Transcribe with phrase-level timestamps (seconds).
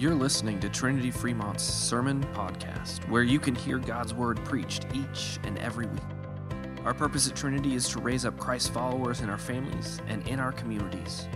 [0.00, 5.38] You're listening to Trinity Fremont's Sermon Podcast, where you can hear God's Word preached each
[5.44, 6.00] and every week.
[6.86, 10.40] Our purpose at Trinity is to raise up Christ followers in our families and in
[10.40, 11.28] our communities.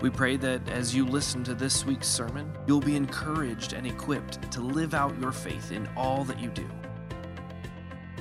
[0.00, 4.52] We pray that as you listen to this week's sermon, you'll be encouraged and equipped
[4.52, 6.68] to live out your faith in all that you do.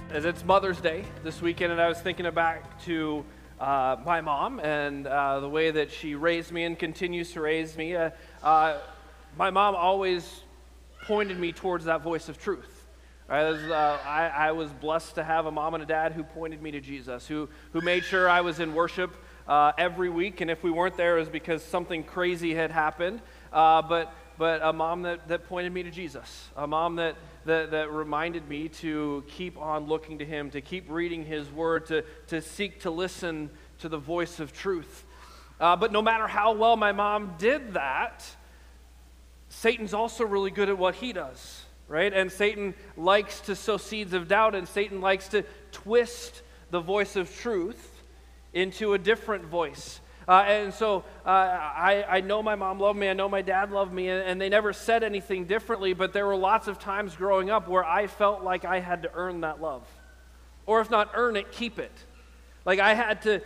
[0.10, 3.24] As it's Mother's Day this weekend, and I was thinking back to
[3.60, 7.78] uh, my mom and uh, the way that she raised me and continues to raise
[7.78, 7.96] me.
[7.96, 8.10] Uh,
[8.42, 8.80] uh
[9.38, 10.42] my mom always
[11.06, 12.86] pointed me towards that voice of truth.
[13.28, 16.24] I was, uh, I, I, was blessed to have a mom and a dad who
[16.24, 19.16] pointed me to Jesus, who, who made sure I was in worship
[19.48, 20.42] uh, every week.
[20.42, 23.22] And if we weren't there, it was because something crazy had happened.
[23.52, 27.16] Uh, but, but a mom that, that pointed me to Jesus, a mom that,
[27.46, 31.88] that, that reminded me to keep on looking to Him, to keep reading His Word,
[31.88, 35.06] to, to seek to listen to the voice of truth.
[35.60, 38.24] Uh, but no matter how well my mom did that,
[39.54, 42.14] Satan's also really good at what he does right?
[42.14, 47.16] And Satan likes to sow seeds of doubt, and Satan likes to twist the voice
[47.16, 48.02] of truth
[48.54, 50.00] into a different voice.
[50.28, 53.72] Uh, and so uh, I, I know my mom loved me, I know my dad
[53.72, 57.16] loved me, and, and, they never said anything differently, but there were lots of times
[57.16, 59.86] growing up where I felt like I had to earn that love.
[60.66, 61.92] Or if not earn it, keep it.
[62.66, 63.42] Like I had to,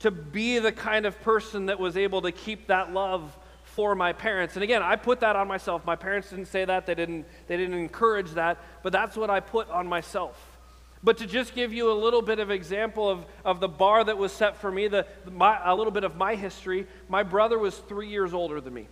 [0.00, 3.34] to be the kind of person that was able to keep that love
[3.78, 4.56] for my parents.
[4.56, 5.86] And again, I put that on myself.
[5.86, 9.38] My parents didn't say that, they didn't, they didn't encourage that, but that's what I
[9.38, 10.58] put on myself.
[11.04, 14.18] But to just give you a little bit of example of, of the bar that
[14.18, 17.78] was set for me, the, my, a little bit of my history, my brother was
[17.78, 18.88] three years older than me.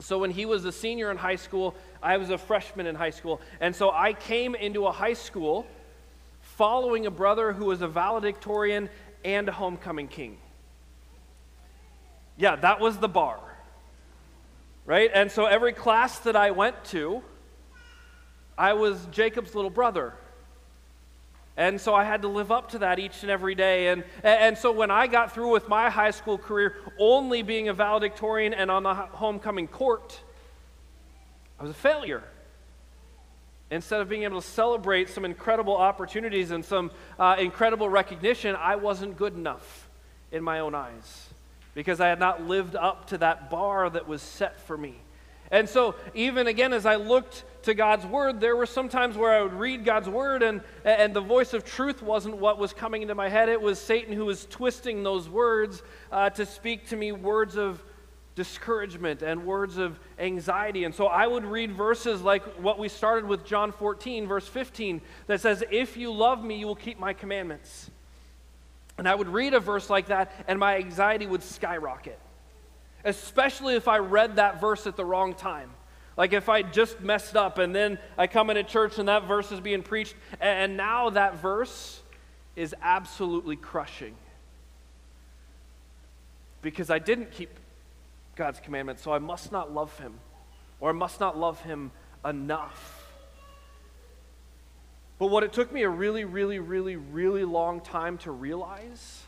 [0.00, 3.08] So when he was a senior in high school, I was a freshman in high
[3.08, 3.40] school.
[3.62, 5.66] And so I came into a high school
[6.42, 8.90] following a brother who was a valedictorian
[9.24, 10.36] and a homecoming king.
[12.36, 13.40] Yeah, that was the bar
[14.84, 15.10] right?
[15.12, 17.22] And so every class that I went to,
[18.56, 20.14] I was Jacob's little brother.
[21.56, 23.88] And so I had to live up to that each and every day.
[23.88, 27.74] And, and so when I got through with my high school career, only being a
[27.74, 30.18] valedictorian and on the homecoming court,
[31.60, 32.24] I was a failure.
[33.70, 38.76] Instead of being able to celebrate some incredible opportunities and some uh, incredible recognition, I
[38.76, 39.88] wasn't good enough
[40.30, 41.31] in my own eyes
[41.74, 44.96] because I had not lived up to that bar that was set for me.
[45.50, 49.30] And so, even again, as I looked to God's word, there were some times where
[49.30, 53.02] I would read God's word and, and the voice of truth wasn't what was coming
[53.02, 53.50] into my head.
[53.50, 57.84] It was Satan who was twisting those words uh, to speak to me words of
[58.34, 60.84] discouragement and words of anxiety.
[60.84, 65.02] And so I would read verses like what we started with John 14, verse 15,
[65.26, 67.90] that says, If you love me, you will keep my commandments.
[69.02, 72.20] And I would read a verse like that, and my anxiety would skyrocket,
[73.04, 75.70] especially if I read that verse at the wrong time.
[76.16, 79.50] Like if I just messed up and then I come into church and that verse
[79.50, 82.00] is being preached, and now that verse
[82.54, 84.14] is absolutely crushing.
[86.60, 87.50] Because I didn't keep
[88.36, 90.14] God's commandments, so I must not love Him,
[90.78, 91.90] or I must not love Him
[92.24, 93.01] enough.
[95.22, 99.22] But what it took me a really, really, really, really long time to realize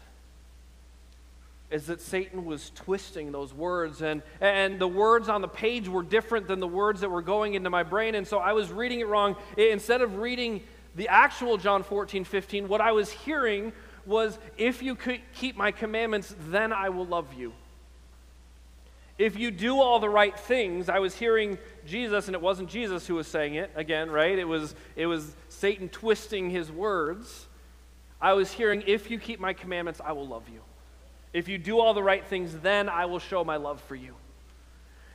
[1.71, 6.03] is that Satan was twisting those words, and, and the words on the page were
[6.03, 8.17] different than the words that were going into my brain.
[8.17, 9.37] And so I was reading it wrong.
[9.57, 10.65] Instead of reading
[10.97, 13.73] the actual John 14, 15, what I was hearing
[14.05, 14.99] was, If you
[15.33, 17.53] keep my commandments, then I will love you.
[19.17, 21.57] If you do all the right things, I was hearing
[21.87, 24.39] Jesus, and it wasn't Jesus who was saying it again, right?
[24.39, 27.47] It was, it was Satan twisting his words.
[28.21, 30.61] I was hearing, if you keep my commandments, I will love you.
[31.33, 34.15] If you do all the right things, then I will show my love for you.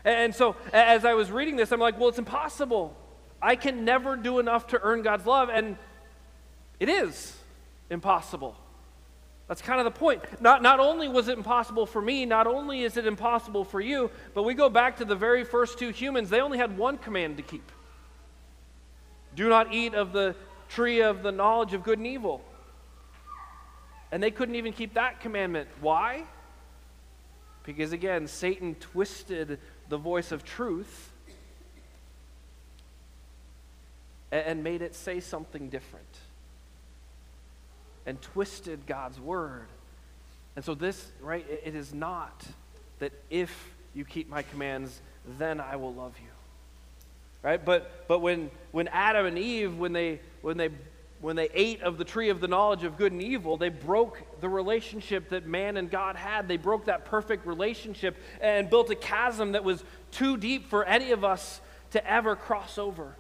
[0.06, 2.96] And so, as I was reading this, I'm like, well, it's impossible.
[3.41, 5.50] I can never do enough to earn God's love.
[5.50, 5.78] And
[6.80, 7.38] it is
[7.90, 8.56] impossible.
[9.49, 10.21] That's kind of the point.
[10.41, 14.12] Not, not only was it impossible for me, not only is it impossible for you,
[14.35, 16.29] but we go back to the very first two humans.
[16.29, 17.69] They only had one command to keep
[19.35, 20.35] do not eat of the
[20.69, 22.41] tree of the knowledge of good and evil.
[24.12, 25.69] And they couldn't even keep that commandment.
[25.81, 26.24] Why?
[27.63, 31.12] Because again, Satan twisted the voice of truth
[34.31, 36.19] and made it say something different
[38.06, 39.68] and twisted God's word.
[40.56, 42.46] And so, this, right, it is not
[43.00, 45.01] that if you keep my commands,
[45.38, 46.30] then I will love you.
[47.42, 47.63] Right?
[47.63, 50.69] But, but when, when Adam and Eve, when they, when they
[51.22, 54.22] when they ate of the tree of the knowledge of good and evil, they broke
[54.40, 56.48] the relationship that man and God had.
[56.48, 61.12] They broke that perfect relationship and built a chasm that was too deep for any
[61.12, 61.60] of us
[61.92, 63.16] to ever cross over.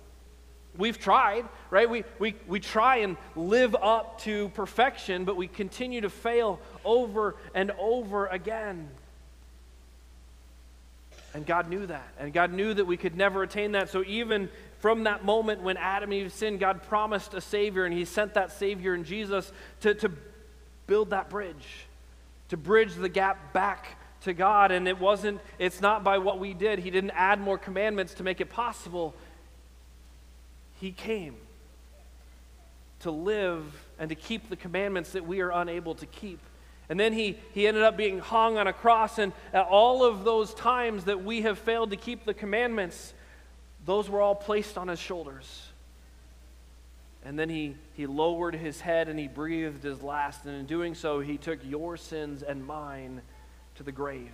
[0.79, 1.89] We've tried, right?
[1.89, 7.35] We, we, we try and live up to perfection, but we continue to fail over
[7.53, 8.87] and over again.
[11.33, 12.07] And God knew that.
[12.17, 13.89] And God knew that we could never attain that.
[13.89, 14.49] So even
[14.79, 18.35] from that moment when Adam and Eve sinned, God promised a Savior, and He sent
[18.35, 20.09] that Savior in Jesus to, to
[20.87, 21.87] build that bridge,
[22.47, 24.71] to bridge the gap back to God.
[24.71, 26.79] And it wasn't, it's not by what we did.
[26.79, 29.13] He didn't add more commandments to make it possible.
[30.79, 31.35] He came
[32.99, 33.63] to live
[33.97, 36.39] and to keep the commandments that we are unable to keep.
[36.89, 39.19] And then he, he ended up being hung on a cross.
[39.19, 43.13] And at all of those times that we have failed to keep the commandments,
[43.85, 45.67] those were all placed on his shoulders.
[47.23, 50.45] And then he, he lowered his head and he breathed his last.
[50.45, 53.21] And in doing so, he took your sins and mine
[53.75, 54.31] to the grave.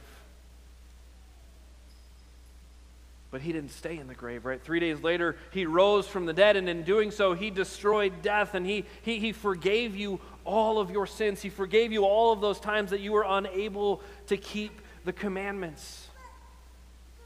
[3.36, 4.64] But he didn't stay in the grave, right?
[4.64, 8.54] Three days later, he rose from the dead, and in doing so, he destroyed death
[8.54, 11.42] and he, he, he forgave you all of your sins.
[11.42, 16.08] He forgave you all of those times that you were unable to keep the commandments.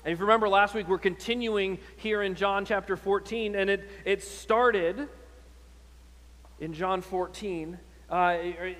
[0.03, 3.87] And if you remember last week, we're continuing here in John chapter 14, and it,
[4.03, 5.07] it started
[6.59, 7.77] in John 14.
[8.09, 8.35] Uh,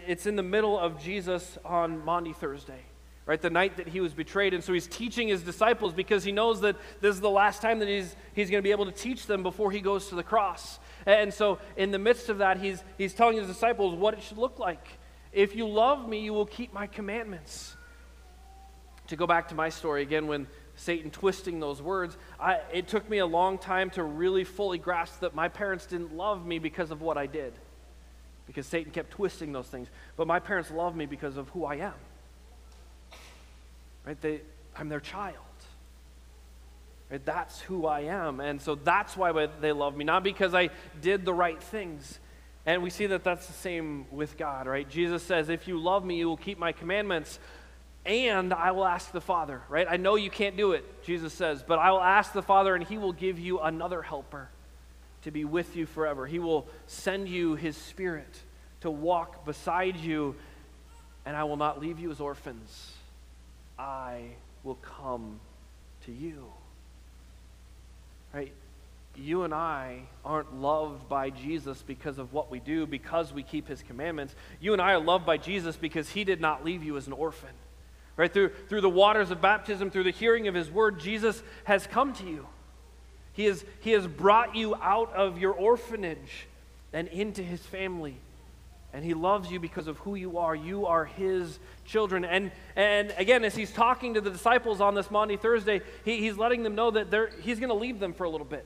[0.08, 2.89] it's in the middle of Jesus on Maundy Thursday
[3.30, 3.44] right?
[3.44, 4.56] The night that he was betrayed.
[4.56, 7.78] And so he's teaching his disciples because he knows that this is the last time
[7.78, 10.24] that he's, he's going to be able to teach them before he goes to the
[10.24, 10.80] cross.
[11.06, 14.40] And so in the midst of that, he's, he's telling his disciples what it should
[14.40, 14.84] look like.
[15.31, 17.76] If you love me, you will keep my commandments.
[19.10, 23.08] To go back to my story again, when Satan twisting those words, I, it took
[23.08, 26.90] me a long time to really fully grasp that my parents didn't love me because
[26.90, 27.54] of what I did.
[28.48, 29.88] Because Satan kept twisting those things.
[30.18, 31.94] But my parents love me because of who I am.
[34.10, 34.20] Right?
[34.22, 34.42] They,
[34.76, 35.36] I'm their child.
[37.12, 37.24] Right?
[37.24, 38.40] That's who I am.
[38.40, 42.18] And so that's why they love me, not because I did the right things.
[42.66, 44.90] And we see that that's the same with God, right?
[44.90, 47.38] Jesus says, If you love me, you will keep my commandments,
[48.04, 49.86] and I will ask the Father, right?
[49.88, 52.84] I know you can't do it, Jesus says, but I will ask the Father, and
[52.84, 54.50] he will give you another helper
[55.22, 56.26] to be with you forever.
[56.26, 58.40] He will send you his Spirit
[58.82, 60.36] to walk beside you,
[61.28, 62.94] and I will not leave you as orphans.
[63.80, 64.24] I
[64.64, 65.40] will come
[66.06, 66.44] to you.
[68.34, 68.52] Right?
[69.16, 73.68] You and I aren't loved by Jesus because of what we do, because we keep
[73.68, 74.36] his commandments.
[74.60, 77.14] You and I are loved by Jesus because he did not leave you as an
[77.14, 77.50] orphan.
[78.16, 78.31] Right?
[78.31, 82.14] Through, through the waters of baptism, through the hearing of his word, Jesus has come
[82.14, 82.46] to you.
[83.34, 86.48] He has, he has brought you out of your orphanage
[86.92, 88.18] and into his family.
[88.92, 90.56] And he loves you because of who you are.
[90.56, 92.26] You are his children.
[92.26, 96.38] And, and again, as he's talking to the disciples on this Maundy Thursday, he, he's
[96.38, 98.66] letting them know that he's going to leave them for a little bit.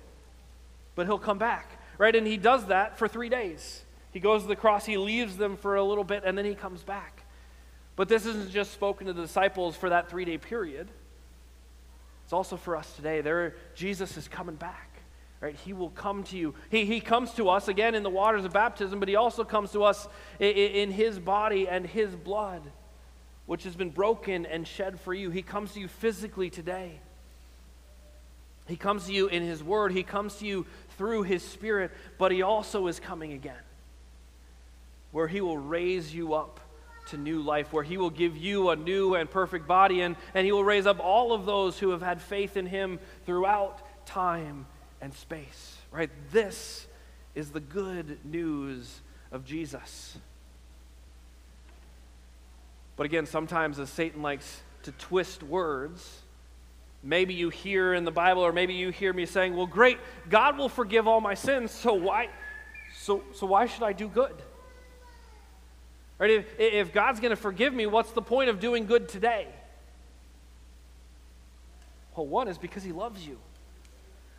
[0.96, 2.16] But he'll come back, right?
[2.16, 3.84] And he does that for three days.
[4.14, 6.54] He goes to the cross, he leaves them for a little bit, and then he
[6.54, 7.24] comes back.
[7.96, 10.88] But this isn't just spoken to the disciples for that three day period,
[12.24, 13.22] it's also for us today.
[13.22, 14.93] There, Jesus is coming back.
[15.44, 15.58] Right?
[15.66, 16.56] He will come to you.
[16.72, 19.74] He, he comes to us again in the waters of baptism, but he also comes
[19.74, 20.08] to us
[20.40, 22.62] in, in his body and his blood,
[23.46, 25.32] which has been broken and shed for you.
[25.32, 26.98] He comes to you physically today.
[28.70, 29.92] He comes to you in his word.
[29.92, 30.66] He comes to you
[30.98, 33.66] through his spirit, but he also is coming again,
[35.12, 36.62] where he will raise you up
[37.08, 40.46] to new life, where he will give you a new and perfect body, and, and
[40.46, 44.68] he will raise up all of those who have had faith in him throughout time
[45.04, 46.10] and space, right?
[46.32, 46.88] This
[47.36, 49.02] is the good news
[49.34, 50.18] of Jesus.
[52.96, 56.22] But again, sometimes as Satan likes to twist words,
[57.04, 59.98] maybe you hear in the Bible, or maybe you hear me saying, Well, great,
[60.30, 62.30] God will forgive all my sins, so why,
[62.96, 64.36] so, so why should I do good?
[66.18, 66.32] Right?
[66.32, 69.48] If, if God's going to forgive me, what's the point of doing good today?
[72.16, 73.38] Well, one is because He loves you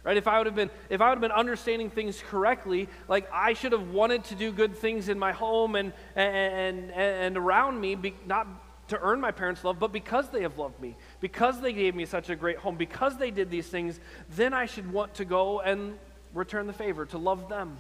[0.05, 0.17] right?
[0.17, 3.55] If i would have been if i would have been understanding things correctly like i
[3.55, 7.81] should have wanted to do good things in my home and and and, and around
[7.81, 8.47] me be, not
[8.89, 12.05] to earn my parents love but because they have loved me because they gave me
[12.05, 13.99] such a great home because they did these things
[14.37, 15.99] then i should want to go and
[16.35, 17.77] return the favor to love them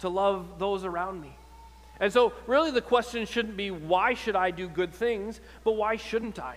[0.00, 1.34] to love those around me.
[2.00, 5.96] And so really the question shouldn't be why should i do good things but why
[5.96, 6.56] shouldn't i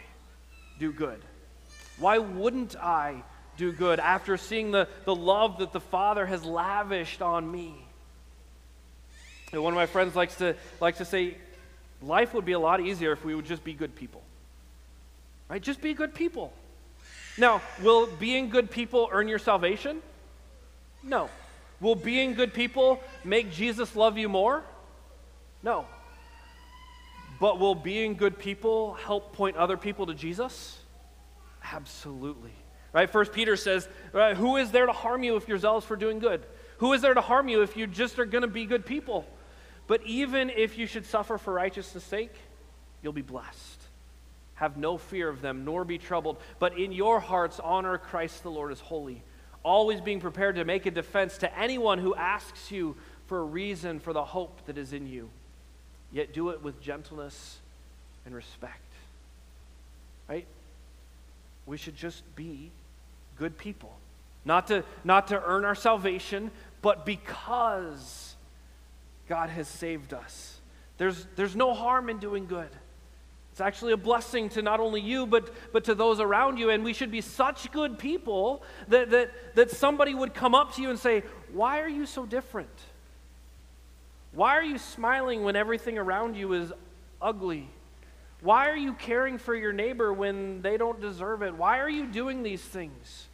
[0.79, 1.21] do good?
[1.99, 3.23] Why wouldn't i
[3.57, 7.75] do good after seeing the, the love that the Father has lavished on me.
[9.51, 11.37] And one of my friends likes to, likes to say,
[12.01, 14.21] life would be a lot easier if we would just be good people.
[15.49, 15.61] Right?
[15.61, 16.51] Just be good people.
[17.37, 20.01] Now, will being good people earn your salvation?
[21.03, 21.29] No.
[21.79, 24.63] Will being good people make Jesus love you more?
[25.61, 25.85] No.
[27.39, 30.79] But will being good people help point other people to Jesus?
[31.71, 32.53] Absolutely.
[32.93, 33.09] Right?
[33.09, 36.19] First Peter says, right, who is there to harm you if you're zealous for doing
[36.19, 36.43] good?
[36.77, 39.25] Who is there to harm you if you just are going to be good people?
[39.87, 42.33] But even if you should suffer for righteousness' sake,
[43.01, 43.81] you'll be blessed.
[44.55, 48.51] Have no fear of them, nor be troubled, but in your hearts honor Christ the
[48.51, 49.23] Lord as holy,
[49.63, 52.95] always being prepared to make a defense to anyone who asks you
[53.25, 55.29] for a reason for the hope that is in you.
[56.11, 57.57] Yet do it with gentleness
[58.25, 58.79] and respect.
[60.29, 60.45] Right?
[61.65, 62.71] We should just be
[63.37, 63.97] good people.
[64.45, 68.35] Not to, not to earn our salvation, but because
[69.29, 70.59] God has saved us.
[70.97, 72.69] There's, there's no harm in doing good.
[73.53, 76.71] It's actually a blessing to not only you, but, but to those around you.
[76.71, 80.81] And we should be such good people that, that, that somebody would come up to
[80.81, 81.21] you and say,
[81.51, 82.69] Why are you so different?
[84.31, 86.73] Why are you smiling when everything around you is
[87.21, 87.69] ugly?
[88.43, 91.55] Why are you caring for your neighbor when they don't deserve it?
[91.55, 93.27] Why are you doing these things?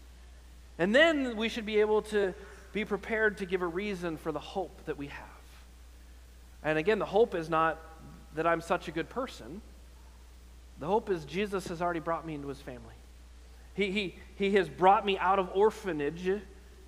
[0.78, 2.36] And then we should be able to
[2.74, 5.26] be prepared to give a reason for the hope that we have.
[6.64, 7.80] And again, the hope is not
[8.36, 9.62] that I'm such a good person.
[10.80, 12.94] The hope is Jesus has already brought me into his family.
[13.74, 16.30] He, he, he has brought me out of orphanage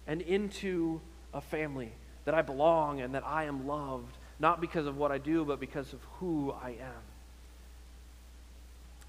[0.06, 1.01] and into
[1.34, 1.92] a family
[2.25, 5.60] that I belong and that I am loved, not because of what I do, but
[5.60, 7.11] because of who I am.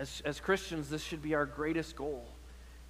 [0.02, 2.24] As, as Christians, this should be our greatest goal,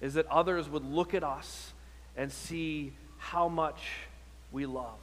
[0.01, 1.71] is that others would look at us
[2.17, 3.83] and see how much
[4.51, 4.97] we love.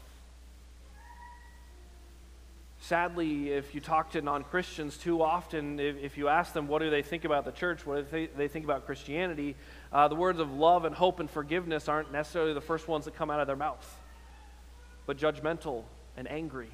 [2.80, 6.80] Sadly, if you talk to non Christians too often, if, if, you ask them what
[6.80, 9.54] do they think about the church, what do they, they think about Christianity,
[9.92, 13.14] uh, the words of love and hope and forgiveness aren't necessarily the first ones that
[13.14, 14.00] come out of their mouth,
[15.06, 15.84] but judgmental
[16.16, 16.70] and angry.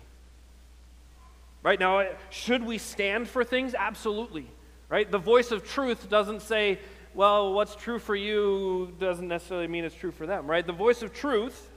[1.63, 3.75] Right now, should we stand for things?
[3.75, 4.47] Absolutely.
[4.89, 5.11] Right?
[5.11, 6.79] The voice of truth doesn't say,
[7.15, 10.67] well, what's true for you doesn't necessarily mean it's true for them, right?
[10.67, 11.71] The voice of truth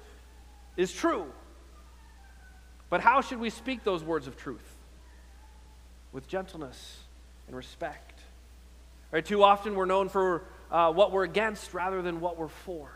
[0.75, 1.25] is true.
[2.89, 4.75] But how should we speak those words of truth?
[6.11, 6.97] With gentleness
[7.47, 8.19] and respect.
[9.11, 9.25] Right?
[9.25, 12.91] Too often we're known for uh, what we're against rather than what we're for.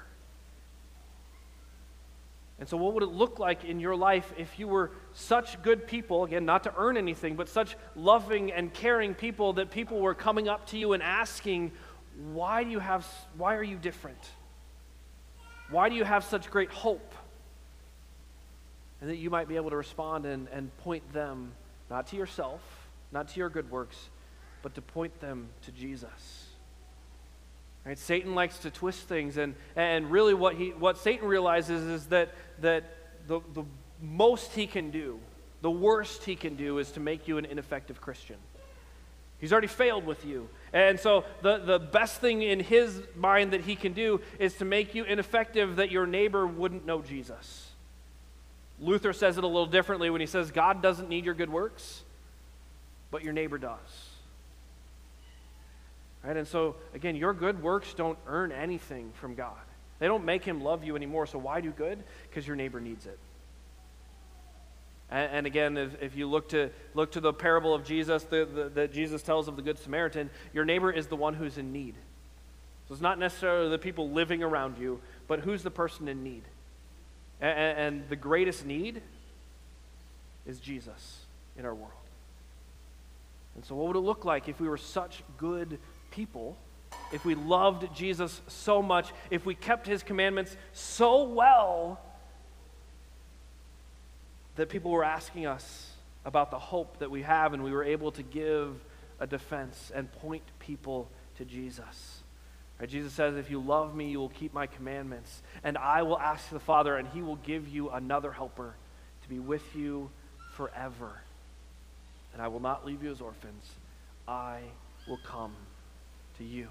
[2.63, 5.85] And so, what would it look like in your life if you were such good
[5.85, 10.13] people, again, not to earn anything, but such loving and caring people that people were
[10.13, 11.73] coming up to you and asking,
[12.31, 13.05] why do you have,
[13.35, 14.31] why are you different?
[15.71, 17.13] Why do you have such great hope?
[19.01, 21.51] And that you might be able to respond and, and point them,
[21.89, 22.61] not to yourself,
[23.11, 24.07] not to your good works,
[24.61, 26.47] but to point them to Jesus.
[27.85, 27.97] Right?
[27.97, 32.33] Satan likes to twist things, and, and really what, he, what Satan realizes is that,
[32.61, 32.83] that
[33.27, 33.63] the, the
[34.01, 35.19] most he can do,
[35.61, 38.37] the worst he can do, is to make you an ineffective Christian.
[39.39, 40.47] He's already failed with you.
[40.71, 44.65] And so the, the best thing in his mind that he can do is to
[44.65, 47.69] make you ineffective that your neighbor wouldn't know Jesus.
[48.79, 52.03] Luther says it a little differently when he says, God doesn't need your good works,
[53.11, 53.77] but your neighbor does.
[56.23, 56.37] Right?
[56.37, 59.57] And so, again, your good works don't earn anything from God.
[59.99, 61.27] They don't make him love you anymore.
[61.27, 62.03] So why do good?
[62.29, 63.19] Because your neighbor needs it.
[65.09, 68.45] And, and again, if, if, you look to, look to the parable of Jesus the,
[68.45, 71.71] the, that Jesus tells of the Good Samaritan, your neighbor is the one who's in
[71.71, 71.95] need.
[72.87, 76.43] So it's not necessarily the people living around you, but who's the person in need.
[77.39, 79.01] And, and the greatest need
[80.45, 81.19] is Jesus
[81.57, 81.91] in our world.
[83.55, 85.79] And so, what would it look like if we were such good
[86.13, 86.55] people?
[87.11, 91.99] If we loved Jesus so much, if we kept his commandments so well
[94.55, 95.91] that people were asking us
[96.25, 98.75] about the hope that we have, and we were able to give
[99.19, 102.21] a defense and point people to Jesus.
[102.79, 106.19] Right, Jesus says, If you love me, you will keep my commandments, and I will
[106.19, 108.75] ask the Father, and he will give you another helper
[109.23, 110.09] to be with you
[110.53, 111.21] forever.
[112.33, 113.69] And I will not leave you as orphans,
[114.27, 114.59] I
[115.07, 115.53] will come
[116.37, 116.69] to you.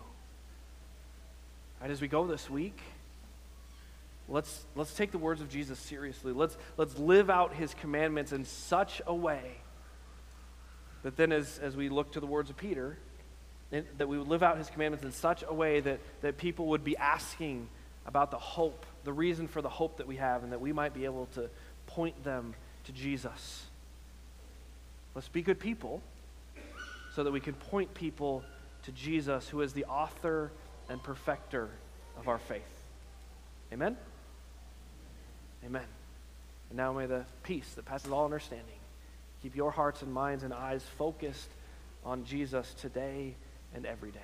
[1.81, 2.79] Right, as we go this week,
[4.29, 6.33] Let's, let's take the words of Jesus seriously.
[6.33, 9.43] Let's, let's live out his commandments in such a way
[11.03, 12.97] that then, as, as we look to the words of Peter,
[13.71, 16.85] that we would live out his commandments in such a way that, that people would
[16.85, 17.69] be asking
[18.07, 20.95] about the hope, the reason for the hope that we have, and that we might
[20.95, 21.51] be able to
[21.87, 22.55] point them
[22.85, 23.67] to Jesus.
[25.15, 26.01] Let's be good people
[27.15, 28.45] so that we can point people
[28.85, 30.51] to Jesus, who is the author
[30.89, 31.69] and perfecter
[32.19, 32.63] of our faith.
[33.73, 33.97] Amen?
[35.65, 35.87] Amen.
[36.71, 38.67] And now may the peace that passes all understanding
[39.43, 41.49] keep your hearts and minds and eyes focused
[42.05, 43.35] on Jesus today
[43.75, 44.21] and every day.